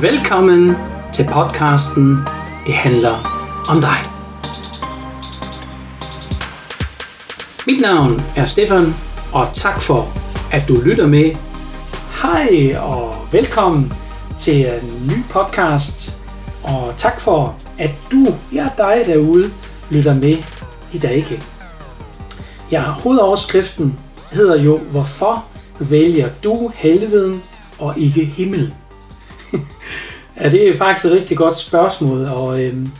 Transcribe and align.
Velkommen 0.00 0.76
til 1.12 1.28
podcasten 1.32 2.18
Det 2.66 2.74
handler 2.74 3.14
om 3.68 3.80
dig. 3.80 3.98
Mit 7.66 7.80
navn 7.80 8.22
er 8.36 8.46
Stefan, 8.46 8.94
og 9.32 9.46
tak 9.52 9.80
for, 9.80 10.08
at 10.52 10.64
du 10.68 10.80
lytter 10.80 11.06
med. 11.06 11.36
Hej 12.22 12.76
og 12.78 13.14
velkommen 13.32 13.92
til 14.38 14.66
en 14.66 15.06
ny 15.06 15.22
podcast, 15.30 16.22
og 16.64 16.94
tak 16.96 17.20
for, 17.20 17.56
at 17.78 17.90
du, 18.12 18.26
ja 18.52 18.68
dig 18.78 19.02
derude, 19.06 19.50
lytter 19.90 20.14
med 20.14 20.36
i 20.92 20.98
dag 20.98 21.18
igen. 21.18 21.42
Ja, 22.70 22.80
hovedoverskriften 22.80 23.98
hedder 24.32 24.62
jo, 24.62 24.78
hvorfor 24.78 25.44
vælger 25.78 26.28
du 26.44 26.72
helveden 26.74 27.42
og 27.78 27.98
ikke 27.98 28.24
himmel? 28.24 28.74
Ja, 30.40 30.50
det 30.50 30.68
er 30.68 30.76
faktisk 30.76 31.06
et 31.06 31.12
rigtig 31.12 31.36
godt 31.36 31.56
spørgsmål, 31.56 32.24
og, 32.24 32.64
øhm, 32.64 32.90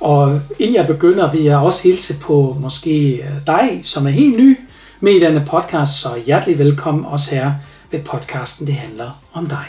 og 0.00 0.40
inden 0.58 0.76
jeg 0.76 0.86
begynder, 0.86 1.32
vil 1.32 1.42
jeg 1.42 1.58
også 1.58 1.82
hilse 1.82 2.20
på 2.20 2.56
måske 2.60 3.24
dig, 3.46 3.80
som 3.82 4.06
er 4.06 4.10
helt 4.10 4.36
ny 4.36 4.58
med 5.00 5.12
i 5.12 5.20
denne 5.20 5.44
podcast, 5.46 6.00
så 6.00 6.08
hjertelig 6.26 6.58
velkommen 6.58 7.04
også 7.04 7.34
her 7.34 7.52
ved 7.90 8.00
podcasten, 8.00 8.66
det 8.66 8.74
handler 8.74 9.22
om 9.32 9.46
dig. 9.46 9.64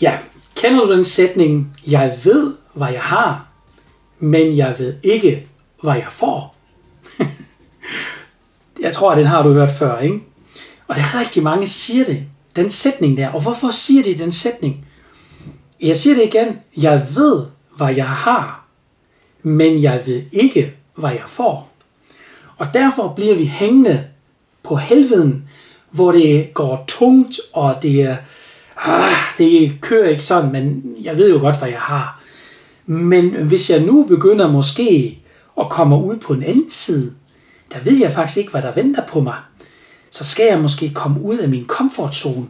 Ja, 0.00 0.18
kender 0.54 0.84
du 0.84 0.92
den 0.92 1.04
sætning, 1.04 1.76
jeg 1.86 2.18
ved, 2.24 2.54
hvad 2.74 2.88
jeg 2.92 3.00
har, 3.00 3.46
men 4.18 4.56
jeg 4.56 4.74
ved 4.78 4.94
ikke, 5.02 5.46
hvad 5.82 5.94
jeg 5.94 6.06
får? 6.10 6.56
jeg 8.84 8.92
tror, 8.92 9.10
at 9.10 9.18
den 9.18 9.26
har 9.26 9.42
du 9.42 9.52
hørt 9.52 9.72
før, 9.72 9.98
ikke? 9.98 10.20
Og 10.88 10.96
der 10.96 11.00
er 11.02 11.20
rigtig 11.20 11.42
mange, 11.42 11.66
siger 11.66 12.04
det, 12.04 12.24
den 12.56 12.70
sætning 12.70 13.16
der. 13.16 13.28
Og 13.28 13.40
hvorfor 13.40 13.70
siger 13.70 14.02
de 14.02 14.18
den 14.18 14.32
sætning? 14.32 14.85
Jeg 15.80 15.96
siger 15.96 16.16
det 16.16 16.24
igen. 16.24 16.58
Jeg 16.76 17.06
ved, 17.14 17.44
hvad 17.76 17.94
jeg 17.94 18.08
har, 18.08 18.66
men 19.42 19.82
jeg 19.82 20.02
ved 20.06 20.22
ikke, 20.32 20.74
hvad 20.94 21.10
jeg 21.10 21.24
får. 21.26 21.72
Og 22.56 22.66
derfor 22.74 23.12
bliver 23.16 23.34
vi 23.34 23.44
hængende 23.44 24.04
på 24.62 24.76
helveden, 24.76 25.48
hvor 25.90 26.12
det 26.12 26.54
går 26.54 26.84
tungt, 26.88 27.40
og 27.52 27.82
det 27.82 28.02
er, 28.02 28.16
ah, 28.76 29.12
det 29.38 29.78
kører 29.80 30.08
ikke 30.08 30.24
sådan, 30.24 30.52
men 30.52 30.94
jeg 31.02 31.16
ved 31.16 31.30
jo 31.30 31.38
godt, 31.38 31.58
hvad 31.58 31.68
jeg 31.68 31.80
har. 31.80 32.20
Men 32.86 33.30
hvis 33.30 33.70
jeg 33.70 33.80
nu 33.80 34.04
begynder 34.04 34.48
måske 34.50 35.18
at 35.60 35.68
komme 35.68 35.96
ud 36.04 36.16
på 36.16 36.32
en 36.32 36.42
anden 36.42 36.70
side, 36.70 37.14
der 37.72 37.78
ved 37.78 37.98
jeg 37.98 38.12
faktisk 38.12 38.38
ikke, 38.38 38.50
hvad 38.50 38.62
der 38.62 38.72
venter 38.72 39.06
på 39.06 39.20
mig. 39.20 39.36
Så 40.10 40.24
skal 40.24 40.46
jeg 40.46 40.60
måske 40.60 40.94
komme 40.94 41.22
ud 41.22 41.38
af 41.38 41.48
min 41.48 41.64
komfortzone, 41.64 42.46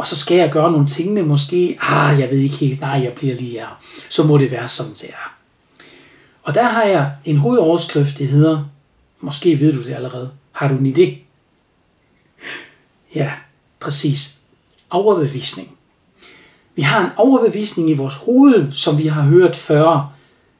og 0.00 0.06
så 0.06 0.16
skal 0.16 0.36
jeg 0.36 0.50
gøre 0.50 0.72
nogle 0.72 0.86
tingene 0.86 1.22
måske, 1.22 1.78
ah, 1.80 2.20
jeg 2.20 2.30
ved 2.30 2.38
ikke 2.38 2.56
helt, 2.56 2.80
nej, 2.80 3.00
jeg 3.04 3.12
bliver 3.12 3.34
lige 3.34 3.50
her. 3.50 3.82
Så 4.10 4.22
må 4.22 4.38
det 4.38 4.50
være, 4.50 4.68
som 4.68 4.86
det 4.86 5.08
er. 5.08 5.34
Og 6.42 6.54
der 6.54 6.62
har 6.62 6.82
jeg 6.82 7.12
en 7.24 7.36
hovedoverskrift, 7.36 8.18
det 8.18 8.28
hedder, 8.28 8.64
måske 9.20 9.60
ved 9.60 9.72
du 9.72 9.84
det 9.84 9.94
allerede, 9.94 10.30
har 10.52 10.68
du 10.68 10.74
en 10.74 10.96
idé? 10.96 11.18
Ja, 13.14 13.32
præcis. 13.80 14.38
Overbevisning. 14.90 15.76
Vi 16.74 16.82
har 16.82 17.04
en 17.04 17.10
overbevisning 17.16 17.90
i 17.90 17.94
vores 17.94 18.14
hoved, 18.14 18.72
som 18.72 18.98
vi 18.98 19.06
har 19.06 19.22
hørt 19.22 19.56
før 19.56 20.12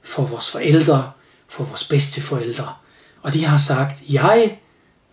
for 0.02 0.22
vores 0.22 0.50
forældre, 0.50 1.10
for 1.48 1.64
vores 1.64 1.88
bedsteforældre. 1.88 2.74
Og 3.22 3.34
de 3.34 3.44
har 3.44 3.58
sagt, 3.58 4.02
jeg 4.08 4.58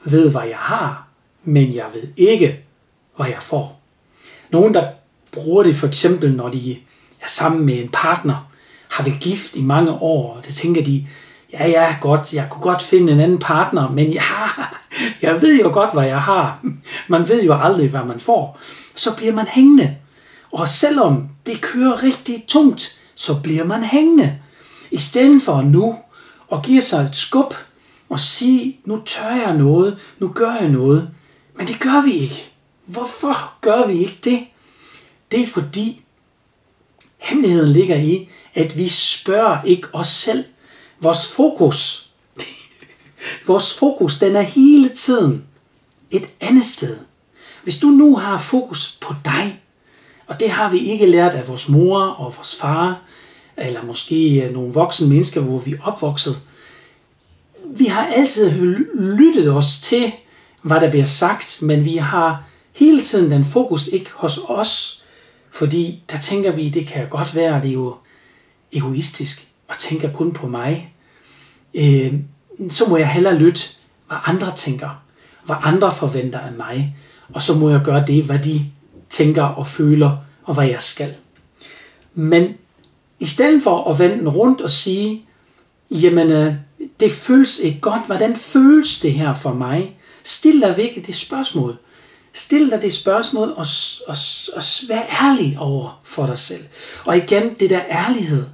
ved, 0.04 0.32
hvad 0.32 0.48
jeg 0.48 0.58
har, 0.58 1.08
men 1.44 1.76
jeg 1.76 1.86
ved 1.94 2.08
ikke, 2.18 2.60
hvad 3.16 3.28
jeg 3.28 3.44
får. 3.44 3.77
Nogen, 4.50 4.74
der 4.74 4.88
bruger 5.32 5.64
det 5.64 5.76
for 5.76 5.88
eksempel, 5.88 6.34
når 6.34 6.50
de 6.50 6.72
er 7.22 7.28
sammen 7.28 7.66
med 7.66 7.84
en 7.84 7.90
partner, 7.94 8.48
har 8.90 9.04
været 9.04 9.20
gift 9.20 9.56
i 9.56 9.62
mange 9.62 9.92
år, 9.92 10.34
og 10.34 10.46
det 10.46 10.56
tænker 10.56 10.84
de, 10.84 11.08
ja, 11.54 11.68
ja, 11.68 11.96
godt, 12.02 12.34
jeg 12.34 12.48
kunne 12.50 12.62
godt 12.62 12.82
finde 12.82 13.14
en 13.14 13.20
anden 13.20 13.40
partner, 13.40 13.90
men 13.92 14.12
ja, 14.12 14.22
jeg 15.22 15.42
ved 15.42 15.60
jo 15.60 15.70
godt, 15.74 15.94
hvad 15.94 16.06
jeg 16.06 16.22
har. 16.22 16.60
Man 17.08 17.30
ved 17.30 17.44
jo 17.44 17.60
aldrig, 17.60 17.90
hvad 17.90 18.04
man 18.04 18.20
får. 18.20 18.60
Så 18.96 19.16
bliver 19.16 19.34
man 19.34 19.48
hængende. 19.48 19.96
Og 20.52 20.70
selvom 20.70 21.30
det 21.46 21.62
kører 21.62 22.04
rigtig 22.04 22.44
tungt, 22.48 23.00
så 23.16 23.42
bliver 23.44 23.64
man 23.64 23.84
hængende. 23.84 24.38
I 24.92 24.98
stedet 24.98 25.42
for 25.42 25.62
nu 25.62 25.96
at 26.52 26.64
give 26.64 26.82
sig 26.82 27.04
et 27.04 27.16
skub 27.16 27.54
og 28.10 28.20
sige, 28.20 28.80
nu 28.86 29.02
tør 29.06 29.30
jeg 29.46 29.58
noget, 29.58 29.98
nu 30.20 30.28
gør 30.28 30.52
jeg 30.62 30.70
noget. 30.70 31.10
Men 31.58 31.68
det 31.68 31.80
gør 31.80 32.04
vi 32.06 32.12
ikke. 32.12 32.52
Hvorfor 32.88 33.60
gør 33.62 33.88
vi 33.88 34.00
ikke 34.00 34.20
det? 34.24 34.48
Det 35.32 35.42
er 35.42 35.48
fordi, 35.48 36.02
hemmeligheden 37.18 37.72
ligger 37.72 37.96
i, 37.96 38.30
at 38.54 38.78
vi 38.78 38.90
spørger 38.90 39.64
ikke 39.64 39.88
os 39.94 40.08
selv. 40.08 40.44
Vores 41.00 41.28
fokus, 41.28 42.10
vores 43.48 43.74
fokus, 43.74 44.20
den 44.20 44.36
er 44.36 44.42
hele 44.42 44.90
tiden 44.90 45.44
et 46.12 46.30
andet 46.42 46.66
sted. 46.66 46.98
Hvis 47.64 47.80
du 47.80 47.88
nu 47.88 48.16
har 48.16 48.38
fokus 48.38 48.98
på 49.02 49.14
dig, 49.26 49.62
og 50.28 50.40
det 50.40 50.50
har 50.50 50.72
vi 50.72 50.78
ikke 50.78 51.06
lært 51.06 51.34
af 51.34 51.48
vores 51.48 51.70
mor 51.70 52.02
og 52.02 52.36
vores 52.36 52.56
far, 52.56 53.02
eller 53.58 53.84
måske 53.84 54.44
øh, 54.44 54.54
nogle 54.54 54.74
voksne 54.74 55.10
mennesker, 55.10 55.42
hvor 55.42 55.60
vi 55.60 55.74
er 55.74 55.78
opvokset. 55.84 56.40
Vi 57.66 57.86
har 57.86 58.06
altid 58.06 58.52
lyttet 58.94 59.54
os 59.54 59.80
til, 59.80 60.12
hvad 60.62 60.82
der 60.82 60.90
bliver 60.90 61.06
sagt, 61.06 61.60
men 61.62 61.86
vi 61.86 61.96
har 61.96 62.44
hele 62.78 63.02
tiden 63.02 63.32
den 63.32 63.46
fokus 63.46 63.88
ikke 63.88 64.10
hos 64.14 64.40
os, 64.48 65.04
fordi 65.52 66.04
der 66.12 66.18
tænker 66.18 66.52
vi, 66.52 66.70
det 66.70 66.88
kan 66.88 67.10
godt 67.10 67.36
være, 67.36 67.62
det 67.62 67.70
er 67.70 67.74
jo 67.74 67.96
egoistisk 68.72 69.48
og 69.68 69.78
tænker 69.80 70.14
kun 70.14 70.32
på 70.32 70.48
mig. 70.48 70.94
Øh, 71.74 72.14
så 72.70 72.90
må 72.90 72.98
jeg 72.98 73.10
hellere 73.12 73.38
lytte, 73.38 73.62
hvad 74.08 74.18
andre 74.26 74.56
tænker, 74.56 75.04
hvad 75.46 75.56
andre 75.64 75.92
forventer 75.92 76.40
af 76.40 76.52
mig, 76.52 76.98
og 77.34 77.42
så 77.42 77.56
må 77.56 77.70
jeg 77.70 77.82
gøre 77.84 78.04
det, 78.08 78.24
hvad 78.24 78.40
de 78.40 78.66
tænker 79.10 79.44
og 79.44 79.68
føler, 79.68 80.18
og 80.44 80.54
hvad 80.54 80.68
jeg 80.68 80.82
skal. 80.82 81.16
Men 82.14 82.54
i 83.20 83.26
stedet 83.26 83.64
for 83.64 83.92
at 83.92 84.00
vende 84.00 84.32
rundt 84.32 84.62
og 84.62 84.70
sige, 84.70 85.26
jamen 85.92 86.32
øh, 86.32 86.54
det 87.00 87.12
føles 87.12 87.60
ikke 87.60 87.80
godt, 87.80 88.06
hvordan 88.06 88.36
føles 88.36 89.00
det 89.00 89.14
her 89.14 89.34
for 89.34 89.54
mig? 89.54 89.98
Stil 90.24 90.62
dig 90.62 90.78
virkelig 90.78 91.08
det 91.08 91.16
spørgsmål. 91.16 91.78
Stil 92.38 92.72
dig 92.72 92.82
det 92.82 92.94
spørgsmål 92.94 93.48
og, 93.48 93.66
og, 94.08 94.16
og 94.56 94.64
vær 94.88 95.02
ærlig 95.24 95.58
over 95.60 96.00
for 96.04 96.26
dig 96.26 96.38
selv. 96.38 96.66
Og 97.06 97.18
igen, 97.18 97.54
det 97.60 97.70
der 97.70 97.82
ærlighed. 97.90 98.46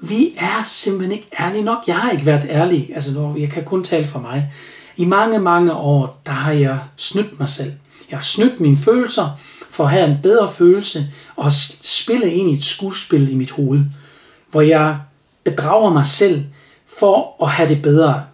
Vi 0.00 0.34
er 0.36 0.62
simpelthen 0.66 1.12
ikke 1.12 1.28
ærlige 1.40 1.64
nok. 1.64 1.78
Jeg 1.86 1.96
har 1.96 2.10
ikke 2.10 2.26
været 2.26 2.46
ærlig. 2.50 2.90
Altså, 2.94 3.34
jeg 3.38 3.50
kan 3.50 3.64
kun 3.64 3.84
tale 3.84 4.06
for 4.06 4.18
mig. 4.18 4.52
I 4.96 5.04
mange, 5.04 5.38
mange 5.38 5.72
år, 5.72 6.20
der 6.26 6.32
har 6.32 6.52
jeg 6.52 6.78
snydt 6.96 7.38
mig 7.38 7.48
selv. 7.48 7.72
Jeg 8.10 8.18
har 8.18 8.22
snydt 8.22 8.60
mine 8.60 8.76
følelser 8.76 9.38
for 9.70 9.84
at 9.84 9.90
have 9.90 10.10
en 10.10 10.18
bedre 10.22 10.52
følelse 10.52 11.06
og 11.36 11.52
spille 11.82 12.32
ind 12.32 12.50
i 12.50 12.52
et 12.52 12.64
skuespil 12.64 13.30
i 13.30 13.34
mit 13.34 13.50
hoved, 13.50 13.80
hvor 14.50 14.60
jeg 14.60 14.98
bedrager 15.44 15.92
mig 15.92 16.06
selv 16.06 16.44
for 16.98 17.44
at 17.44 17.50
have 17.50 17.68
det 17.68 17.82
bedre. 17.82 18.24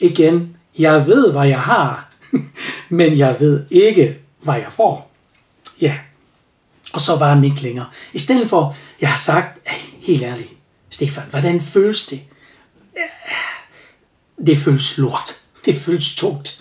Igen, 0.00 0.56
jeg 0.78 1.06
ved, 1.06 1.32
hvad 1.32 1.48
jeg 1.48 1.60
har, 1.60 2.12
men 2.88 3.18
jeg 3.18 3.36
ved 3.40 3.64
ikke, 3.70 4.25
hvad 4.46 4.54
jeg 4.54 4.72
får. 4.72 5.10
Ja, 5.80 5.98
og 6.92 7.00
så 7.00 7.16
var 7.16 7.34
den 7.34 7.44
ikke 7.44 7.62
længere. 7.62 7.86
I 8.12 8.18
stedet 8.18 8.48
for, 8.48 8.76
jeg 9.00 9.08
har 9.08 9.18
sagt, 9.18 9.68
helt 10.00 10.22
ærligt, 10.22 10.52
Stefan, 10.90 11.24
hvordan 11.30 11.60
føles 11.60 12.06
det? 12.06 12.20
Det 14.46 14.58
føles 14.58 14.98
lort. 14.98 15.40
Det 15.64 15.76
føles 15.76 16.14
tungt. 16.14 16.60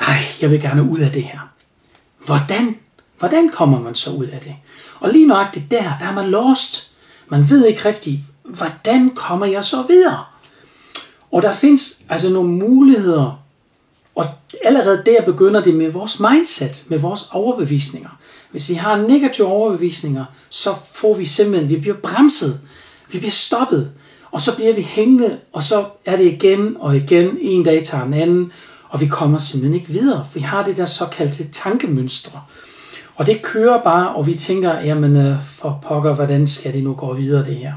Ej, 0.00 0.16
jeg 0.40 0.50
vil 0.50 0.60
gerne 0.60 0.82
ud 0.82 0.98
af 0.98 1.12
det 1.12 1.24
her. 1.24 1.38
Hvordan? 2.26 2.78
Hvordan 3.18 3.48
kommer 3.48 3.80
man 3.80 3.94
så 3.94 4.10
ud 4.10 4.26
af 4.26 4.40
det? 4.40 4.56
Og 5.00 5.12
lige 5.12 5.26
nøjagtigt 5.26 5.70
der, 5.70 5.98
der 6.00 6.06
er 6.06 6.12
man 6.12 6.30
lost. 6.30 6.92
Man 7.28 7.50
ved 7.50 7.66
ikke 7.66 7.84
rigtigt, 7.84 8.20
hvordan 8.44 9.10
kommer 9.14 9.46
jeg 9.46 9.64
så 9.64 9.82
videre? 9.82 10.24
Og 11.30 11.42
der 11.42 11.52
findes 11.52 12.02
altså 12.08 12.30
nogle 12.30 12.50
muligheder, 12.50 13.42
og 14.14 14.26
allerede 14.64 15.02
der 15.06 15.24
begynder 15.24 15.62
det 15.62 15.74
med 15.74 15.90
vores 15.90 16.20
mindset, 16.20 16.84
med 16.88 16.98
vores 16.98 17.28
overbevisninger. 17.32 18.18
Hvis 18.50 18.68
vi 18.68 18.74
har 18.74 18.96
negative 18.96 19.46
overbevisninger, 19.46 20.24
så 20.50 20.70
får 20.92 21.14
vi 21.14 21.26
simpelthen, 21.26 21.68
vi 21.68 21.76
bliver 21.76 21.96
bremset, 21.96 22.60
vi 23.12 23.18
bliver 23.18 23.30
stoppet, 23.30 23.92
og 24.30 24.42
så 24.42 24.56
bliver 24.56 24.74
vi 24.74 24.82
hængende, 24.82 25.38
og 25.52 25.62
så 25.62 25.84
er 26.06 26.16
det 26.16 26.24
igen 26.24 26.76
og 26.80 26.96
igen, 26.96 27.38
en 27.40 27.62
dag 27.62 27.84
tager 27.84 28.04
en 28.04 28.14
anden, 28.14 28.52
og 28.88 29.00
vi 29.00 29.06
kommer 29.06 29.38
simpelthen 29.38 29.80
ikke 29.80 29.92
videre, 29.92 30.26
for 30.30 30.38
vi 30.38 30.44
har 30.44 30.64
det 30.64 30.76
der 30.76 30.84
såkaldte 30.84 31.48
tankemønstre. 31.48 32.40
Og 33.16 33.26
det 33.26 33.42
kører 33.42 33.82
bare, 33.82 34.14
og 34.14 34.26
vi 34.26 34.34
tænker, 34.34 34.80
jamen 34.80 35.16
øh, 35.16 35.36
for 35.46 35.78
pokker, 35.82 36.14
hvordan 36.14 36.46
skal 36.46 36.72
det 36.72 36.84
nu 36.84 36.94
gå 36.94 37.14
videre 37.14 37.44
det 37.44 37.56
her? 37.56 37.74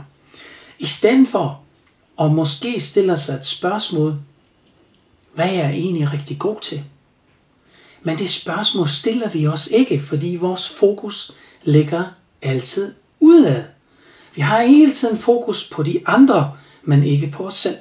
I 0.79 0.85
stedet 0.85 1.27
for 1.27 1.59
at 2.21 2.31
måske 2.31 2.79
stille 2.79 3.17
sig 3.17 3.35
et 3.35 3.45
spørgsmål, 3.45 4.15
hvad 5.35 5.45
er 5.45 5.51
jeg 5.51 5.69
egentlig 5.69 6.13
rigtig 6.13 6.39
god 6.39 6.59
til? 6.61 6.83
Men 8.03 8.17
det 8.17 8.29
spørgsmål 8.29 8.87
stiller 8.87 9.29
vi 9.29 9.47
os 9.47 9.67
ikke, 9.67 10.01
fordi 10.01 10.37
vores 10.41 10.69
fokus 10.69 11.31
ligger 11.63 12.03
altid 12.41 12.93
udad. 13.19 13.63
Vi 14.35 14.41
har 14.41 14.61
hele 14.61 14.93
tiden 14.93 15.17
fokus 15.17 15.69
på 15.69 15.83
de 15.83 16.01
andre, 16.05 16.51
men 16.83 17.03
ikke 17.03 17.27
på 17.27 17.47
os 17.47 17.53
selv. 17.53 17.75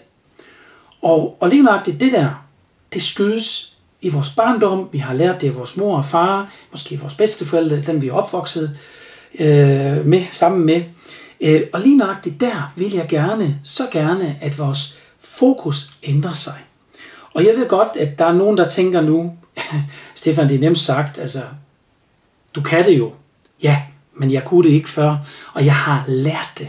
Og, 1.02 1.36
og 1.40 1.48
lige 1.48 1.62
nøjagtigt 1.62 2.00
det 2.00 2.12
der, 2.12 2.44
det 2.92 3.02
skydes 3.02 3.76
i 4.00 4.08
vores 4.08 4.30
barndom. 4.30 4.88
Vi 4.92 4.98
har 4.98 5.14
lært 5.14 5.40
det 5.40 5.48
af 5.48 5.56
vores 5.56 5.76
mor 5.76 5.96
og 5.96 6.04
far, 6.04 6.52
måske 6.70 7.00
vores 7.00 7.14
bedsteforældre, 7.14 7.80
dem 7.80 8.02
vi 8.02 8.08
er 8.08 8.12
opvokset 8.12 8.78
øh, 9.34 10.06
med, 10.06 10.24
sammen 10.30 10.66
med. 10.66 10.82
Øh, 11.40 11.62
og 11.72 11.80
lige 11.80 11.96
nøjagtigt 11.96 12.40
der 12.40 12.72
vil 12.76 12.92
jeg 12.92 13.08
gerne, 13.08 13.60
så 13.64 13.82
gerne, 13.92 14.38
at 14.40 14.58
vores 14.58 14.98
fokus 15.20 15.90
ændrer 16.02 16.32
sig. 16.32 16.58
Og 17.34 17.44
jeg 17.46 17.54
ved 17.56 17.68
godt, 17.68 17.96
at 17.96 18.18
der 18.18 18.24
er 18.24 18.32
nogen, 18.32 18.56
der 18.56 18.68
tænker 18.68 19.00
nu, 19.00 19.36
Stefan, 20.14 20.48
det 20.48 20.54
er 20.54 20.60
nemt 20.60 20.78
sagt, 20.78 21.18
altså, 21.18 21.42
du 22.54 22.60
kan 22.60 22.84
det 22.84 22.98
jo. 22.98 23.12
Ja, 23.62 23.82
men 24.14 24.32
jeg 24.32 24.44
kunne 24.44 24.68
det 24.68 24.74
ikke 24.74 24.90
før, 24.90 25.16
og 25.54 25.64
jeg 25.64 25.74
har 25.74 26.04
lært 26.08 26.50
det. 26.58 26.68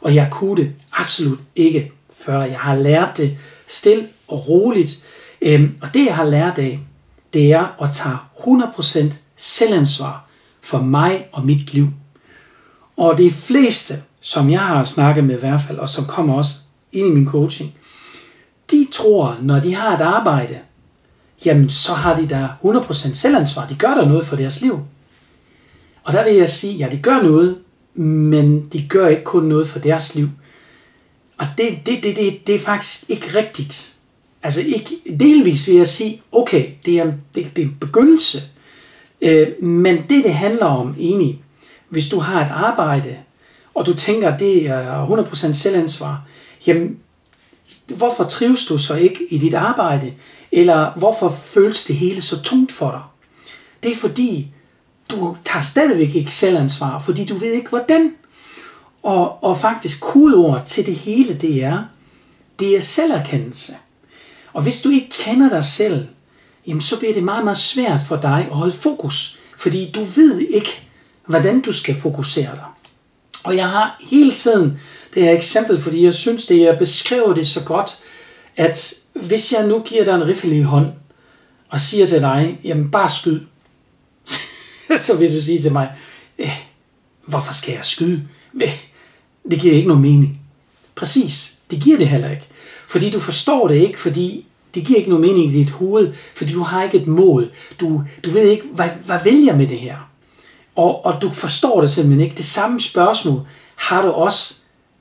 Og 0.00 0.14
jeg 0.14 0.28
kunne 0.30 0.62
det 0.62 0.72
absolut 0.92 1.38
ikke 1.56 1.92
før. 2.12 2.42
Jeg 2.42 2.58
har 2.58 2.74
lært 2.74 3.16
det 3.16 3.38
stille 3.66 4.08
og 4.28 4.48
roligt. 4.48 5.04
Øhm, 5.42 5.78
og 5.82 5.94
det, 5.94 6.06
jeg 6.06 6.16
har 6.16 6.24
lært 6.24 6.58
af, 6.58 6.80
det 7.32 7.52
er 7.52 7.82
at 7.82 7.92
tage 7.92 8.16
100% 9.10 9.16
selvansvar 9.36 10.28
for 10.60 10.78
mig 10.78 11.28
og 11.32 11.44
mit 11.46 11.74
liv. 11.74 11.88
Og 12.96 13.18
de 13.18 13.30
fleste, 13.30 13.94
som 14.20 14.50
jeg 14.50 14.60
har 14.60 14.84
snakket 14.84 15.24
med 15.24 15.36
i 15.36 15.40
hvert 15.40 15.60
fald, 15.60 15.78
og 15.78 15.88
som 15.88 16.04
kommer 16.04 16.34
også 16.34 16.56
ind 16.92 17.06
i 17.06 17.10
min 17.10 17.26
coaching, 17.26 17.74
de 18.70 18.88
tror, 18.92 19.38
når 19.42 19.60
de 19.60 19.74
har 19.74 19.96
et 19.96 20.00
arbejde, 20.00 20.58
jamen 21.44 21.70
så 21.70 21.92
har 21.92 22.16
de 22.16 22.28
der 22.28 22.48
100% 22.64 23.14
selvansvar. 23.14 23.66
De 23.66 23.74
gør 23.74 23.94
der 23.94 24.08
noget 24.08 24.26
for 24.26 24.36
deres 24.36 24.60
liv. 24.60 24.80
Og 26.04 26.12
der 26.12 26.24
vil 26.24 26.34
jeg 26.34 26.48
sige, 26.48 26.74
ja, 26.74 26.88
de 26.90 26.98
gør 26.98 27.22
noget, 27.22 27.58
men 27.94 28.66
de 28.72 28.86
gør 28.88 29.08
ikke 29.08 29.24
kun 29.24 29.44
noget 29.44 29.68
for 29.68 29.78
deres 29.78 30.14
liv. 30.14 30.28
Og 31.38 31.46
det, 31.58 31.78
det, 31.86 32.02
det, 32.02 32.16
det, 32.16 32.46
det 32.46 32.54
er 32.54 32.58
faktisk 32.58 33.10
ikke 33.10 33.38
rigtigt. 33.38 33.92
Altså 34.42 34.60
ikke, 34.60 34.90
delvis 35.20 35.68
vil 35.68 35.76
jeg 35.76 35.86
sige, 35.86 36.22
okay, 36.32 36.70
det 36.84 36.98
er, 36.98 37.04
det, 37.04 37.56
det 37.56 37.62
er 37.62 37.66
en 37.66 37.76
begyndelse. 37.80 38.42
Øh, 39.22 39.62
men 39.62 39.96
det, 39.96 40.24
det 40.24 40.34
handler 40.34 40.66
om 40.66 40.94
egentlig, 40.98 41.42
hvis 41.88 42.08
du 42.08 42.18
har 42.18 42.44
et 42.44 42.50
arbejde, 42.50 43.16
og 43.74 43.86
du 43.86 43.94
tænker, 43.94 44.36
det 44.36 44.66
er 44.66 45.06
100% 45.06 45.52
selvansvar, 45.52 46.22
jamen, 46.66 46.98
hvorfor 47.96 48.24
trives 48.24 48.66
du 48.66 48.78
så 48.78 48.94
ikke 48.94 49.26
i 49.30 49.38
dit 49.38 49.54
arbejde? 49.54 50.14
Eller 50.52 50.92
hvorfor 50.96 51.28
føles 51.28 51.84
det 51.84 51.96
hele 51.96 52.20
så 52.20 52.42
tungt 52.42 52.72
for 52.72 52.90
dig? 52.90 53.02
Det 53.82 53.92
er 53.92 53.96
fordi, 53.96 54.48
du 55.10 55.36
tager 55.44 55.62
stadigvæk 55.62 56.14
ikke 56.14 56.34
selvansvar, 56.34 56.98
fordi 56.98 57.24
du 57.24 57.34
ved 57.34 57.52
ikke 57.52 57.68
hvordan. 57.68 58.14
Og, 59.02 59.44
og 59.44 59.58
faktisk 59.58 60.00
kulord 60.00 60.62
til 60.66 60.86
det 60.86 60.94
hele, 60.94 61.34
det 61.34 61.64
er, 61.64 61.84
det 62.58 62.76
er 62.76 62.80
selverkendelse. 62.80 63.76
Og 64.52 64.62
hvis 64.62 64.82
du 64.82 64.90
ikke 64.90 65.10
kender 65.10 65.48
dig 65.48 65.64
selv, 65.64 66.06
jamen 66.66 66.80
så 66.80 66.98
bliver 66.98 67.14
det 67.14 67.22
meget, 67.22 67.44
meget 67.44 67.56
svært 67.56 68.02
for 68.02 68.16
dig 68.16 68.46
at 68.50 68.56
holde 68.56 68.72
fokus, 68.72 69.38
fordi 69.58 69.90
du 69.94 70.02
ved 70.02 70.40
ikke, 70.40 70.88
hvordan 71.26 71.60
du 71.60 71.72
skal 71.72 71.94
fokusere 71.94 72.50
dig. 72.54 72.64
Og 73.44 73.56
jeg 73.56 73.68
har 73.68 73.96
hele 74.00 74.32
tiden 74.32 74.80
det 75.16 75.24
her 75.24 75.32
eksempel, 75.32 75.80
fordi 75.80 76.04
jeg 76.04 76.14
synes, 76.14 76.46
det 76.46 76.60
jeg 76.60 76.78
beskriver 76.78 77.34
det 77.34 77.48
så 77.48 77.64
godt, 77.64 77.98
at 78.56 78.94
hvis 79.14 79.52
jeg 79.52 79.66
nu 79.66 79.80
giver 79.80 80.04
dig 80.04 80.14
en 80.14 80.26
riffel 80.26 80.52
i 80.52 80.60
hånd, 80.60 80.86
og 81.68 81.80
siger 81.80 82.06
til 82.06 82.20
dig, 82.20 82.58
jamen 82.64 82.90
bare 82.90 83.10
skyd, 83.10 83.40
så 85.06 85.18
vil 85.18 85.34
du 85.34 85.40
sige 85.40 85.62
til 85.62 85.72
mig, 85.72 85.92
eh, 86.38 86.58
hvorfor 87.26 87.52
skal 87.52 87.74
jeg 87.74 87.84
skyde? 87.84 88.22
Eh, 88.60 88.80
det 89.50 89.60
giver 89.60 89.74
ikke 89.74 89.88
nogen 89.88 90.02
mening. 90.02 90.40
Præcis, 90.94 91.54
det 91.70 91.80
giver 91.80 91.98
det 91.98 92.08
heller 92.08 92.30
ikke. 92.30 92.46
Fordi 92.88 93.10
du 93.10 93.20
forstår 93.20 93.68
det 93.68 93.74
ikke, 93.74 94.00
fordi 94.00 94.46
det 94.74 94.84
giver 94.84 94.98
ikke 94.98 95.10
nogen 95.10 95.26
mening 95.26 95.54
i 95.54 95.58
dit 95.58 95.70
hoved, 95.70 96.12
fordi 96.34 96.52
du 96.52 96.62
har 96.62 96.82
ikke 96.82 96.98
et 96.98 97.06
mål. 97.06 97.50
Du, 97.80 98.04
du 98.24 98.30
ved 98.30 98.48
ikke, 98.48 98.64
hvad, 98.72 98.88
hvad 99.04 99.18
vil 99.24 99.44
jeg 99.44 99.56
med 99.56 99.66
det 99.66 99.78
her? 99.78 100.10
Og, 100.74 101.06
og 101.06 101.22
du 101.22 101.30
forstår 101.30 101.80
det 101.80 101.90
simpelthen 101.90 102.24
ikke. 102.24 102.36
Det 102.36 102.44
samme 102.44 102.80
spørgsmål 102.80 103.40
har 103.76 104.02
du 104.02 104.10
også 104.10 104.54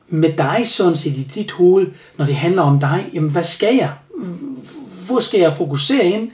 med 0.07 0.33
dig 0.37 0.67
sådan 0.67 0.95
set 0.95 1.17
i 1.17 1.27
dit 1.35 1.51
hoved, 1.51 1.87
når 2.17 2.25
det 2.25 2.35
handler 2.35 2.61
om 2.61 2.79
dig. 2.79 3.09
Jamen, 3.13 3.31
hvad 3.31 3.43
skal 3.43 3.75
jeg? 3.75 3.91
Hvor 5.05 5.19
skal 5.19 5.39
jeg 5.39 5.53
fokusere 5.53 6.05
ind? 6.05 6.31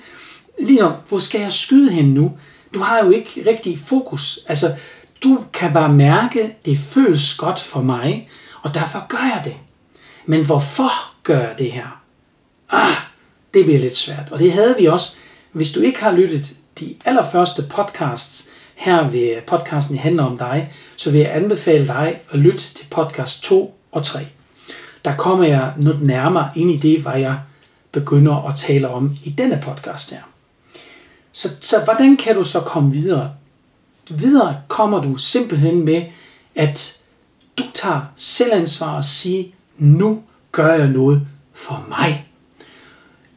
Ligesom, 0.59 0.93
hvor 1.09 1.19
skal 1.19 1.41
jeg 1.41 1.53
skyde 1.53 1.91
hen 1.91 2.05
nu? 2.05 2.31
Du 2.73 2.79
har 2.79 3.05
jo 3.05 3.11
ikke 3.11 3.43
rigtig 3.47 3.79
fokus. 3.79 4.39
Altså, 4.47 4.67
du 5.23 5.43
kan 5.53 5.73
bare 5.73 5.93
mærke, 5.93 6.55
det 6.65 6.77
føles 6.77 7.33
godt 7.33 7.59
for 7.59 7.81
mig, 7.81 8.29
og 8.61 8.73
derfor 8.73 9.07
gør 9.07 9.31
jeg 9.35 9.41
det. 9.45 9.55
Men 10.25 10.45
hvorfor 10.45 11.13
gør 11.23 11.39
jeg 11.39 11.55
det 11.57 11.71
her? 11.71 12.01
Ah, 12.69 12.95
det 13.53 13.65
bliver 13.65 13.79
lidt 13.79 13.95
svært. 13.95 14.29
Og 14.31 14.39
det 14.39 14.53
havde 14.53 14.75
vi 14.79 14.85
også, 14.85 15.15
hvis 15.51 15.71
du 15.71 15.79
ikke 15.79 16.03
har 16.03 16.11
lyttet 16.11 16.53
de 16.79 16.95
allerførste 17.05 17.61
podcasts, 17.61 18.49
her 18.81 19.07
ved 19.09 19.41
podcasten 19.47 19.97
handler 19.97 20.23
om 20.23 20.37
dig, 20.37 20.71
så 20.97 21.11
vil 21.11 21.21
jeg 21.21 21.35
anbefale 21.35 21.87
dig 21.87 22.19
at 22.31 22.39
lytte 22.39 22.57
til 22.57 22.85
podcast 22.91 23.43
2 23.43 23.77
og 23.91 24.03
3. 24.03 24.19
Der 25.05 25.15
kommer 25.15 25.45
jeg 25.45 25.73
noget 25.77 26.01
nærmere 26.01 26.49
ind 26.55 26.71
i 26.71 26.77
det, 26.77 27.01
hvad 27.01 27.19
jeg 27.19 27.39
begynder 27.91 28.47
at 28.49 28.55
tale 28.55 28.89
om 28.89 29.17
i 29.23 29.29
denne 29.29 29.61
podcast 29.63 30.11
her. 30.11 30.21
Så, 31.31 31.49
så 31.61 31.83
hvordan 31.83 32.17
kan 32.17 32.35
du 32.35 32.43
så 32.43 32.59
komme 32.59 32.91
videre? 32.91 33.31
Videre 34.09 34.57
kommer 34.67 35.01
du 35.01 35.17
simpelthen 35.17 35.85
med, 35.85 36.03
at 36.55 37.01
du 37.57 37.63
tager 37.73 38.01
selvansvar 38.15 38.95
og 38.95 39.03
siger, 39.03 39.45
nu 39.77 40.23
gør 40.51 40.73
jeg 40.73 40.87
noget 40.87 41.27
for 41.53 41.85
mig. 41.89 42.27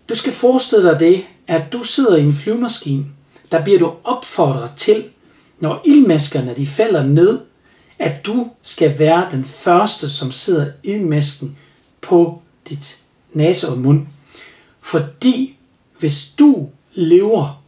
Du 0.08 0.14
skal 0.14 0.32
forestille 0.32 0.90
dig 0.90 1.00
det, 1.00 1.24
at 1.46 1.72
du 1.72 1.82
sidder 1.82 2.16
i 2.16 2.22
en 2.22 2.32
flyvemaskine, 2.32 3.04
der 3.52 3.64
bliver 3.64 3.78
du 3.78 3.92
opfordret 4.04 4.70
til, 4.76 5.04
når 5.60 5.82
ildmaskerne 5.84 6.54
de 6.56 6.66
falder 6.66 7.06
ned, 7.06 7.40
at 7.98 8.26
du 8.26 8.50
skal 8.62 8.98
være 8.98 9.28
den 9.30 9.44
første, 9.44 10.08
som 10.08 10.30
sidder 10.30 10.72
ildmasken 10.82 11.58
på 12.00 12.42
dit 12.68 12.98
næse 13.32 13.68
og 13.68 13.78
mund. 13.78 14.06
Fordi 14.80 15.56
hvis 15.98 16.34
du 16.38 16.68
lever 16.94 17.62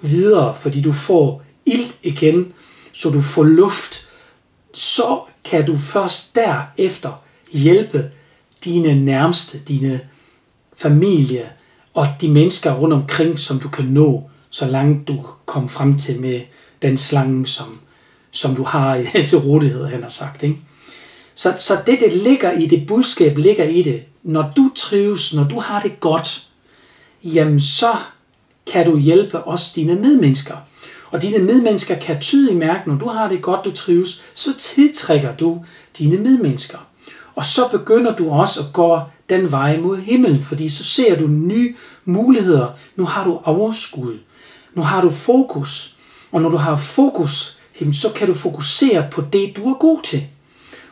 videre, 0.00 0.54
fordi 0.54 0.80
du 0.80 0.92
får 0.92 1.42
ild 1.66 1.90
igen, 2.02 2.52
så 2.92 3.10
du 3.10 3.20
får 3.20 3.42
luft, 3.42 4.08
så 4.74 5.20
kan 5.44 5.66
du 5.66 5.76
først 5.76 6.34
derefter 6.34 7.22
hjælpe 7.52 8.10
dine 8.64 9.04
nærmeste, 9.04 9.58
dine 9.58 10.00
familie 10.76 11.50
og 11.94 12.06
de 12.20 12.28
mennesker 12.28 12.74
rundt 12.74 12.94
omkring, 12.94 13.38
som 13.38 13.60
du 13.60 13.68
kan 13.68 13.84
nå, 13.84 14.30
så 14.50 14.66
langt 14.66 15.08
du 15.08 15.24
kom 15.46 15.68
frem 15.68 15.98
til 15.98 16.20
med 16.20 16.40
den 16.84 16.98
slange, 16.98 17.46
som, 17.46 17.78
som 18.30 18.54
du 18.54 18.62
har 18.62 19.02
til 19.28 19.38
rådighed, 19.38 19.86
han 19.86 20.02
har 20.02 20.10
sagt. 20.10 20.42
Ikke? 20.42 20.58
Så, 21.34 21.54
så 21.56 21.74
det, 21.86 22.00
det 22.00 22.12
ligger 22.12 22.52
i 22.52 22.66
det 22.66 22.86
budskab, 22.86 23.38
ligger 23.38 23.64
i 23.64 23.82
det. 23.82 24.02
Når 24.22 24.52
du 24.56 24.70
trives, 24.74 25.34
når 25.34 25.44
du 25.44 25.60
har 25.60 25.80
det 25.80 26.00
godt, 26.00 26.46
jamen 27.24 27.60
så 27.60 27.96
kan 28.66 28.86
du 28.86 28.98
hjælpe 28.98 29.40
også 29.40 29.72
dine 29.76 29.94
medmennesker. 29.94 30.56
Og 31.10 31.22
dine 31.22 31.38
medmennesker 31.38 31.98
kan 31.98 32.20
tydeligt 32.20 32.58
mærke, 32.58 32.88
når 32.88 32.96
du 32.96 33.08
har 33.08 33.28
det 33.28 33.42
godt, 33.42 33.64
du 33.64 33.70
trives, 33.70 34.22
så 34.34 34.56
tiltrækker 34.58 35.36
du 35.36 35.64
dine 35.98 36.16
medmennesker. 36.16 36.78
Og 37.34 37.44
så 37.44 37.68
begynder 37.70 38.16
du 38.16 38.30
også 38.30 38.60
at 38.60 38.66
gå 38.72 39.00
den 39.30 39.52
vej 39.52 39.80
mod 39.80 39.96
himlen, 39.96 40.42
fordi 40.42 40.68
så 40.68 40.84
ser 40.84 41.18
du 41.18 41.26
nye 41.26 41.74
muligheder. 42.04 42.68
Nu 42.96 43.04
har 43.04 43.24
du 43.24 43.40
overskud. 43.44 44.18
Nu 44.74 44.82
har 44.82 45.00
du 45.00 45.10
fokus. 45.10 45.93
Og 46.34 46.42
når 46.42 46.48
du 46.48 46.56
har 46.56 46.76
fokus, 46.76 47.58
så 47.92 48.12
kan 48.16 48.26
du 48.26 48.34
fokusere 48.34 49.08
på 49.10 49.20
det, 49.32 49.56
du 49.56 49.68
er 49.68 49.74
god 49.74 50.02
til. 50.02 50.26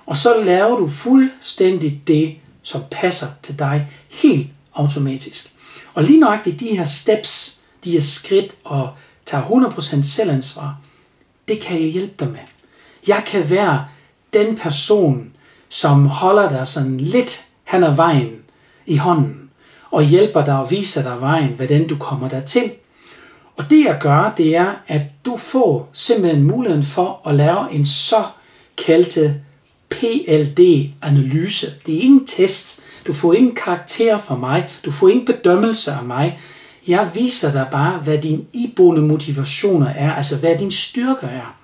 Og 0.06 0.16
så 0.16 0.42
laver 0.44 0.76
du 0.76 0.88
fuldstændig 0.88 2.02
det, 2.06 2.34
som 2.62 2.82
passer 2.90 3.26
til 3.42 3.58
dig 3.58 3.88
helt 4.08 4.48
automatisk. 4.74 5.52
Og 5.94 6.02
lige 6.04 6.20
nøjagtigt 6.20 6.60
de 6.60 6.76
her 6.76 6.84
steps, 6.84 7.58
de 7.84 7.90
her 7.90 8.00
skridt 8.00 8.54
og 8.64 8.90
tager 9.26 9.44
100% 9.44 10.02
selvansvar, 10.02 10.76
det 11.48 11.60
kan 11.60 11.80
jeg 11.80 11.88
hjælpe 11.88 12.14
dig 12.18 12.28
med. 12.28 12.40
Jeg 13.06 13.22
kan 13.26 13.50
være 13.50 13.84
den 14.32 14.56
person, 14.56 15.32
som 15.68 16.06
holder 16.06 16.48
dig 16.48 16.66
sådan 16.66 17.00
lidt 17.00 17.44
hen 17.64 17.84
ad 17.84 17.94
vejen 17.94 18.30
i 18.86 18.96
hånden, 18.96 19.50
og 19.90 20.04
hjælper 20.04 20.44
dig 20.44 20.58
og 20.58 20.70
viser 20.70 21.02
dig 21.02 21.20
vejen, 21.20 21.52
hvordan 21.52 21.88
du 21.88 21.96
kommer 21.96 22.28
der 22.28 22.40
til. 22.40 22.72
Og 23.56 23.70
det 23.70 23.84
jeg 23.84 23.98
gør, 24.00 24.34
det 24.36 24.56
er, 24.56 24.74
at 24.86 25.02
du 25.24 25.36
får 25.36 25.90
simpelthen 25.92 26.42
muligheden 26.42 26.82
for 26.82 27.20
at 27.26 27.34
lave 27.34 27.72
en 27.72 27.84
så 27.84 28.24
kaldte 28.86 29.40
PLD-analyse. 29.90 31.66
Det 31.86 31.96
er 31.96 32.00
ingen 32.00 32.26
test. 32.26 32.82
Du 33.06 33.12
får 33.12 33.32
ingen 33.32 33.54
karakter 33.54 34.18
fra 34.18 34.36
mig. 34.36 34.68
Du 34.84 34.90
får 34.90 35.08
ingen 35.08 35.26
bedømmelse 35.26 35.92
af 35.92 36.04
mig. 36.04 36.38
Jeg 36.88 37.10
viser 37.14 37.52
dig 37.52 37.66
bare, 37.72 37.98
hvad 37.98 38.18
dine 38.18 38.42
iboende 38.52 39.02
motivationer 39.02 39.88
er, 39.88 40.14
altså 40.14 40.38
hvad 40.38 40.58
din 40.58 40.70
styrker 40.70 41.28
er. 41.28 41.56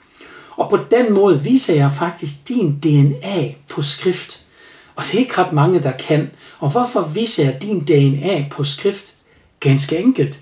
Og 0.57 0.71
på 0.71 0.79
den 0.91 1.13
måde 1.13 1.43
viser 1.43 1.75
jeg 1.75 1.91
faktisk 1.99 2.49
din 2.49 2.79
DNA 2.79 3.55
på 3.69 3.83
skrift. 3.83 4.41
Og 4.97 5.03
det 5.05 5.15
er 5.15 5.19
ikke 5.19 5.39
ret 5.39 5.53
mange, 5.53 5.83
der 5.83 5.93
kan. 5.93 6.31
Og 6.59 6.71
hvorfor 6.71 7.03
viser 7.03 7.45
jeg 7.45 7.63
din 7.63 7.81
DNA 7.81 8.45
på 8.51 8.65
skrift? 8.65 9.15
Ganske 9.61 9.99
enkelt. 9.99 10.41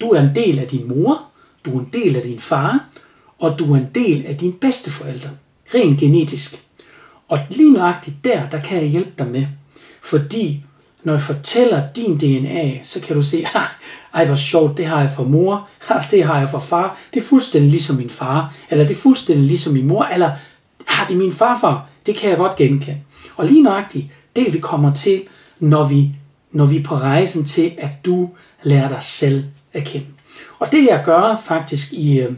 Du 0.00 0.10
er 0.10 0.20
en 0.20 0.34
del 0.34 0.58
af 0.58 0.66
din 0.66 0.88
mor, 0.88 1.22
du 1.64 1.76
er 1.76 1.80
en 1.80 1.90
del 1.92 2.16
af 2.16 2.22
din 2.22 2.40
far, 2.40 2.84
og 3.38 3.58
du 3.58 3.72
er 3.74 3.76
en 3.76 3.88
del 3.94 4.26
af 4.26 4.36
dine 4.36 4.52
bedsteforældre. 4.52 5.30
Rent 5.74 6.00
genetisk. 6.00 6.62
Og 7.28 7.38
lige 7.50 7.72
nøjagtigt 7.72 8.16
der, 8.24 8.48
der 8.48 8.60
kan 8.60 8.80
jeg 8.82 8.88
hjælpe 8.88 9.12
dig 9.18 9.26
med. 9.26 9.46
Fordi 10.02 10.64
når 11.02 11.12
jeg 11.12 11.22
fortæller 11.22 11.82
din 11.96 12.18
DNA, 12.18 12.82
så 12.82 13.00
kan 13.00 13.16
du 13.16 13.22
se, 13.22 13.46
ej 14.14 14.26
hvor 14.26 14.34
sjovt, 14.34 14.76
det 14.76 14.86
har 14.86 15.00
jeg 15.00 15.10
fra 15.10 15.22
mor, 15.22 15.68
det 16.10 16.24
har 16.24 16.38
jeg 16.38 16.48
fra 16.48 16.58
far, 16.58 16.98
det 17.14 17.20
er 17.20 17.24
fuldstændig 17.24 17.70
ligesom 17.70 17.96
min 17.96 18.10
far, 18.10 18.54
eller 18.70 18.84
det 18.84 18.94
er 18.96 19.00
fuldstændig 19.00 19.46
ligesom 19.46 19.72
min 19.72 19.86
mor, 19.86 20.04
eller 20.04 20.30
har 20.86 21.06
det 21.06 21.16
min 21.16 21.32
farfar, 21.32 21.88
det 22.06 22.16
kan 22.16 22.30
jeg 22.30 22.38
godt 22.38 22.56
genkende. 22.56 22.98
Og 23.36 23.46
lige 23.46 23.62
nøjagtigt, 23.62 24.06
det 24.36 24.54
vi 24.54 24.58
kommer 24.58 24.94
til, 24.94 25.22
når 25.60 25.88
vi, 25.88 26.10
når 26.52 26.66
vi 26.66 26.76
er 26.76 26.82
på 26.82 26.94
rejsen 26.94 27.44
til, 27.44 27.72
at 27.78 27.90
du 28.04 28.30
lærer 28.62 28.88
dig 28.88 29.02
selv 29.02 29.44
erkende. 29.78 30.06
Og 30.58 30.72
det 30.72 30.84
jeg 30.84 31.02
gør 31.04 31.42
faktisk 31.46 31.92
i 31.92 32.18
øh, 32.18 32.32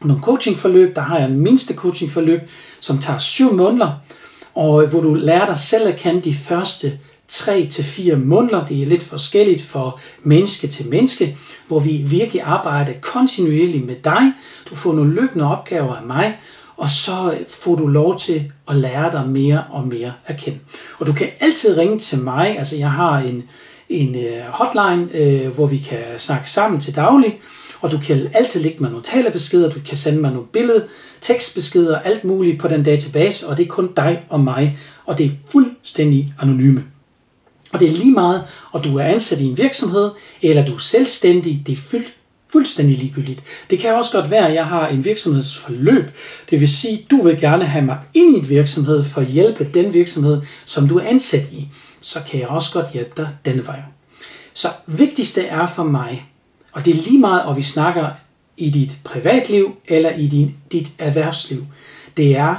nogle 0.00 0.22
coachingforløb, 0.22 0.96
der 0.96 1.02
har 1.02 1.18
jeg 1.18 1.28
en 1.28 1.40
mindste 1.40 1.74
coachingforløb, 1.74 2.40
som 2.80 2.98
tager 2.98 3.18
syv 3.18 3.52
måneder, 3.52 3.92
og 4.54 4.82
øh, 4.82 4.90
hvor 4.90 5.00
du 5.00 5.14
lærer 5.14 5.46
dig 5.46 5.58
selv 5.58 5.88
at 5.88 5.96
kende 5.96 6.20
de 6.20 6.34
første 6.34 6.98
3-4 7.32 8.16
måneder. 8.16 8.66
Det 8.66 8.82
er 8.82 8.86
lidt 8.86 9.02
forskelligt 9.02 9.62
for 9.62 10.00
menneske 10.22 10.66
til 10.66 10.88
menneske, 10.88 11.36
hvor 11.66 11.80
vi 11.80 11.96
virkelig 11.96 12.42
arbejder 12.42 12.92
kontinuerligt 13.00 13.86
med 13.86 13.96
dig. 14.04 14.32
Du 14.70 14.74
får 14.74 14.92
nogle 14.92 15.14
løbende 15.14 15.44
opgaver 15.44 15.96
af 15.96 16.02
mig, 16.06 16.38
og 16.76 16.90
så 16.90 17.32
øh, 17.32 17.46
får 17.48 17.74
du 17.74 17.86
lov 17.86 18.18
til 18.18 18.52
at 18.68 18.76
lære 18.76 19.12
dig 19.12 19.28
mere 19.28 19.64
og 19.70 19.86
mere 19.86 20.12
at 20.26 20.36
kende. 20.36 20.58
Og 20.98 21.06
du 21.06 21.12
kan 21.12 21.28
altid 21.40 21.78
ringe 21.78 21.98
til 21.98 22.18
mig, 22.18 22.58
altså 22.58 22.76
jeg 22.76 22.90
har 22.90 23.18
en, 23.18 23.44
en 23.88 24.16
øh, 24.16 24.42
hotline, 24.48 25.08
øh, 25.14 25.48
hvor 25.48 25.66
vi 25.66 25.78
kan 25.78 25.98
snakke 26.18 26.50
sammen 26.50 26.80
til 26.80 26.96
daglig, 26.96 27.40
og 27.80 27.90
du 27.92 27.98
kan 27.98 28.28
altid 28.34 28.62
lægge 28.62 28.78
mig 28.80 28.90
nogle 28.90 29.04
talebeskeder, 29.04 29.70
du 29.70 29.80
kan 29.86 29.96
sende 29.96 30.20
mig 30.20 30.30
nogle 30.30 30.46
billede, 30.52 30.84
tekstbeskeder, 31.20 31.98
alt 31.98 32.24
muligt 32.24 32.60
på 32.60 32.68
den 32.68 32.82
database, 32.82 33.48
og 33.48 33.56
det 33.56 33.64
er 33.64 33.68
kun 33.68 33.92
dig 33.96 34.22
og 34.28 34.40
mig, 34.40 34.78
og 35.06 35.18
det 35.18 35.26
er 35.26 35.30
fuldstændig 35.50 36.34
anonyme. 36.40 36.84
Og 37.72 37.80
det 37.80 37.88
er 37.88 37.92
lige 37.92 38.12
meget, 38.12 38.42
om 38.72 38.82
du 38.82 38.98
er 38.98 39.04
ansat 39.04 39.40
i 39.40 39.44
en 39.44 39.58
virksomhed, 39.58 40.10
eller 40.42 40.66
du 40.66 40.74
er 40.74 40.78
selvstændig, 40.78 41.62
det 41.66 41.72
er 41.72 41.76
fyldt 41.76 42.12
fuldstændig 42.52 42.98
ligegyldigt. 42.98 43.42
Det 43.70 43.78
kan 43.78 43.94
også 43.94 44.12
godt 44.12 44.30
være, 44.30 44.48
at 44.48 44.54
jeg 44.54 44.66
har 44.66 44.88
en 44.88 45.04
virksomhedsforløb. 45.04 46.10
Det 46.50 46.60
vil 46.60 46.68
sige, 46.68 46.98
at 46.98 47.10
du 47.10 47.22
vil 47.22 47.40
gerne 47.40 47.64
have 47.64 47.84
mig 47.84 47.98
ind 48.14 48.36
i 48.36 48.38
en 48.38 48.48
virksomhed 48.48 49.04
for 49.04 49.20
at 49.20 49.26
hjælpe 49.26 49.70
den 49.74 49.94
virksomhed, 49.94 50.40
som 50.64 50.88
du 50.88 50.98
er 50.98 51.04
ansat 51.04 51.52
i. 51.52 51.68
Så 52.00 52.22
kan 52.30 52.40
jeg 52.40 52.48
også 52.48 52.72
godt 52.72 52.92
hjælpe 52.92 53.22
dig 53.22 53.28
denne 53.44 53.66
vej. 53.66 53.82
Så 54.54 54.68
vigtigste 54.86 55.46
er 55.46 55.66
for 55.66 55.84
mig, 55.84 56.26
og 56.72 56.84
det 56.84 56.96
er 56.96 57.02
lige 57.02 57.18
meget, 57.18 57.42
om 57.42 57.56
vi 57.56 57.62
snakker 57.62 58.10
i 58.56 58.70
dit 58.70 58.98
privatliv 59.04 59.76
eller 59.88 60.10
i 60.10 60.26
din, 60.26 60.56
dit 60.72 60.92
erhvervsliv, 60.98 61.66
det 62.16 62.36
er, 62.36 62.56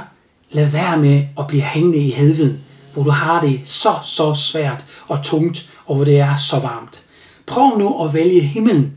lad 0.50 0.66
være 0.66 0.98
med 0.98 1.24
at 1.38 1.46
blive 1.46 1.62
hængende 1.62 1.98
i 1.98 2.10
helveden, 2.10 2.60
hvor 2.92 3.02
du 3.02 3.10
har 3.10 3.40
det 3.40 3.60
så, 3.64 3.94
så 4.04 4.34
svært 4.34 4.84
og 5.08 5.22
tungt, 5.22 5.70
og 5.86 5.94
hvor 5.96 6.04
det 6.04 6.20
er 6.20 6.36
så 6.36 6.58
varmt. 6.58 7.04
Prøv 7.46 7.78
nu 7.78 8.04
at 8.04 8.14
vælge 8.14 8.40
himlen. 8.40 8.92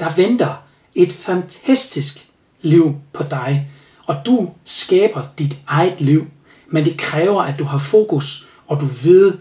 Der 0.00 0.14
venter 0.16 0.62
et 0.94 1.12
fantastisk 1.12 2.28
liv 2.62 2.94
på 3.12 3.22
dig, 3.22 3.70
og 4.06 4.16
du 4.26 4.50
skaber 4.64 5.22
dit 5.38 5.58
eget 5.66 6.00
liv, 6.00 6.26
men 6.68 6.84
det 6.84 6.98
kræver, 6.98 7.42
at 7.42 7.58
du 7.58 7.64
har 7.64 7.78
fokus, 7.78 8.48
og 8.66 8.80
du 8.80 8.84
ved, 8.84 9.38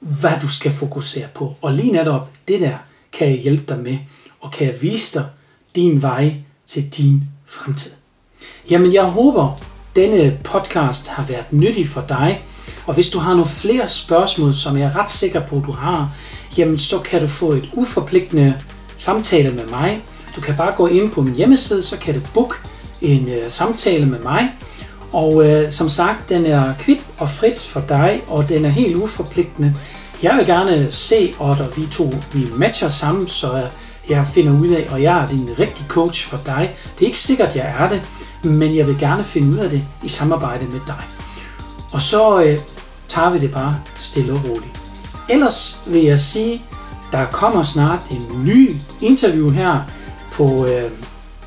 hvad 0.00 0.32
du 0.42 0.48
skal 0.48 0.72
fokusere 0.72 1.26
på. 1.34 1.54
Og 1.62 1.72
lige 1.72 1.92
netop 1.92 2.28
det 2.48 2.60
der 2.60 2.74
kan 3.12 3.28
jeg 3.28 3.36
hjælpe 3.36 3.74
dig 3.74 3.82
med 3.82 3.98
og 4.40 4.52
kan 4.52 4.66
jeg 4.66 4.82
vise 4.82 5.18
dig 5.18 5.26
din 5.76 6.02
vej 6.02 6.34
til 6.66 6.88
din 6.88 7.22
fremtid. 7.46 7.92
Jamen, 8.70 8.92
jeg 8.92 9.04
håber, 9.04 9.60
denne 9.96 10.38
podcast 10.44 11.08
har 11.08 11.24
været 11.24 11.52
nyttig 11.52 11.88
for 11.88 12.04
dig, 12.08 12.44
og 12.86 12.94
hvis 12.94 13.10
du 13.10 13.18
har 13.18 13.30
nogle 13.30 13.46
flere 13.46 13.88
spørgsmål, 13.88 14.54
som 14.54 14.76
jeg 14.76 14.84
er 14.84 14.96
ret 14.96 15.10
sikker 15.10 15.40
på, 15.40 15.62
du 15.66 15.72
har, 15.72 16.10
jamen 16.58 16.78
så 16.78 16.98
kan 16.98 17.20
du 17.20 17.26
få 17.26 17.52
et 17.52 17.68
uforpligtende 17.72 18.54
samtale 18.96 19.54
med 19.54 19.66
mig. 19.66 20.02
Du 20.36 20.40
kan 20.40 20.56
bare 20.56 20.72
gå 20.76 20.86
ind 20.86 21.10
på 21.10 21.22
min 21.22 21.34
hjemmeside, 21.34 21.82
så 21.82 21.96
kan 21.98 22.14
du 22.14 22.20
book 22.34 22.62
en 23.00 23.22
uh, 23.22 23.48
samtale 23.48 24.06
med 24.06 24.18
mig. 24.18 24.52
Og 25.16 25.46
øh, 25.46 25.72
som 25.72 25.88
sagt, 25.88 26.28
den 26.28 26.46
er 26.46 26.74
kvit 26.78 27.06
og 27.18 27.30
frit 27.30 27.60
for 27.60 27.82
dig, 27.88 28.22
og 28.28 28.48
den 28.48 28.64
er 28.64 28.68
helt 28.68 28.96
uforpligtende. 28.96 29.74
Jeg 30.22 30.36
vil 30.36 30.46
gerne 30.46 30.92
se, 30.92 31.34
at 31.40 31.76
vi 31.76 31.86
to 31.92 32.12
vi 32.32 32.48
matcher 32.56 32.88
sammen, 32.88 33.28
så 33.28 33.68
jeg 34.08 34.26
finder 34.26 34.60
ud 34.60 34.68
af, 34.68 34.88
og 34.92 35.02
jeg 35.02 35.22
er 35.22 35.28
din 35.28 35.50
rigtige 35.58 35.88
coach 35.88 36.28
for 36.28 36.38
dig. 36.46 36.74
Det 36.98 37.04
er 37.04 37.06
ikke 37.06 37.18
sikkert, 37.18 37.56
jeg 37.56 37.74
er 37.78 37.88
det, 37.88 38.02
men 38.44 38.76
jeg 38.76 38.86
vil 38.86 38.98
gerne 38.98 39.24
finde 39.24 39.48
ud 39.48 39.56
af 39.56 39.70
det 39.70 39.82
i 40.04 40.08
samarbejde 40.08 40.64
med 40.64 40.80
dig. 40.86 41.02
Og 41.92 42.02
så 42.02 42.42
øh, 42.42 42.58
tager 43.08 43.30
vi 43.30 43.38
det 43.38 43.52
bare 43.52 43.76
stille 43.94 44.32
og 44.32 44.40
roligt. 44.48 44.80
Ellers 45.28 45.80
vil 45.86 46.04
jeg 46.04 46.18
sige, 46.18 46.62
der 47.12 47.24
kommer 47.24 47.62
snart 47.62 48.00
en 48.10 48.44
ny 48.44 48.76
interview 49.00 49.50
her 49.50 49.80
på, 50.32 50.66
øh, 50.66 50.90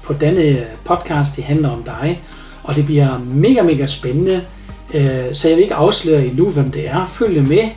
på 0.03 0.13
denne 0.13 0.67
podcast, 0.85 1.35
det 1.35 1.43
handler 1.43 1.69
om 1.69 1.83
dig. 1.83 2.21
Og 2.63 2.75
det 2.75 2.85
bliver 2.85 3.17
mega, 3.17 3.61
mega 3.61 3.85
spændende. 3.85 4.41
Øh, 4.93 5.33
så 5.33 5.47
jeg 5.47 5.57
vil 5.57 5.63
ikke 5.63 5.75
afsløre 5.75 6.25
endnu, 6.25 6.49
hvem 6.49 6.71
det 6.71 6.87
er. 6.87 7.05
Følg 7.05 7.47
med 7.47 7.69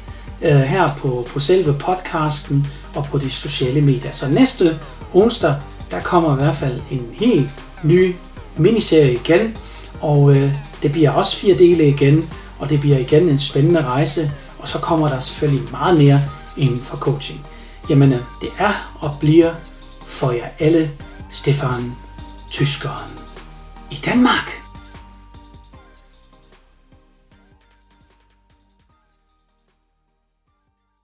øh, 0.43 0.61
her 0.61 0.91
på, 0.99 1.27
på 1.29 1.41
selve 1.41 1.73
podcasten 1.73 2.67
og 2.95 3.05
på 3.05 3.19
de 3.19 3.31
sociale 3.31 3.81
medier. 3.81 4.11
Så 4.11 4.29
næste 4.29 4.79
onsdag, 5.13 5.55
der 5.91 6.01
kommer 6.01 6.33
i 6.33 6.43
hvert 6.43 6.55
fald 6.55 6.81
en 6.91 7.07
helt 7.13 7.51
ny 7.83 8.15
miniserie 8.57 9.13
igen, 9.13 9.57
og 10.01 10.37
øh, 10.37 10.53
det 10.83 10.93
bliver 10.93 11.11
også 11.11 11.37
fire 11.37 11.59
dele 11.59 11.89
igen, 11.89 12.31
og 12.59 12.71
det 12.71 12.81
bliver 12.81 12.99
igen 12.99 13.29
en 13.29 13.39
spændende 13.39 13.85
rejse, 13.85 14.33
og 14.59 14.69
så 14.69 14.79
kommer 14.79 15.09
der 15.09 15.21
selvfølgelig 15.21 15.71
meget 15.71 15.99
mere 15.99 16.21
inden 16.57 16.81
for 16.81 16.97
coaching. 16.97 17.41
Jamen, 17.91 18.11
det 18.11 18.49
er 18.59 18.93
og 19.01 19.11
bliver 19.21 19.53
for 20.07 20.31
jer 20.31 20.47
alle 20.59 20.91
Stefan 21.31 21.93
Tyskeren 22.51 23.11
i 23.91 24.01
Danmark. 24.05 24.62